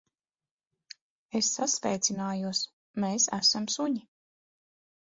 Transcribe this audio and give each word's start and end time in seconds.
Es 1.41 1.51
sasveicinājos. 1.59 2.65
Mēs 3.05 3.31
esam 3.43 3.71
suņi. 3.79 4.05